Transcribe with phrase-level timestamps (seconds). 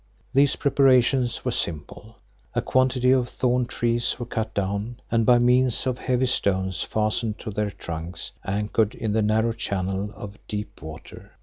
[0.33, 2.15] These preparations were simple.
[2.55, 7.37] A quantity of thorn trees were cut down and by means of heavy stones fastened
[7.37, 11.33] to their trunks, anchored in the narrow channel of deep water.